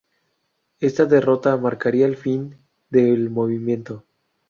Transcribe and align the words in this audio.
Esta 0.79 1.05
derrota 1.05 1.55
marcaría 1.57 2.07
el 2.07 2.17
fin 2.17 2.57
del 2.89 3.29
movimiento. 3.29 4.03